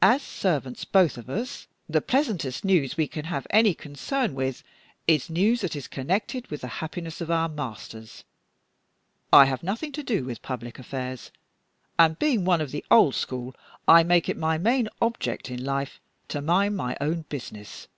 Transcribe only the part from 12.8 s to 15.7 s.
old school, I make it my main object in